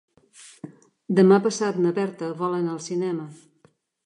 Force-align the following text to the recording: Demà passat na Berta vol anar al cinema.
Demà 1.19 1.39
passat 1.43 1.77
na 1.83 1.93
Berta 1.99 2.31
vol 2.41 2.57
anar 2.63 2.75
al 2.79 2.83
cinema. 2.89 3.31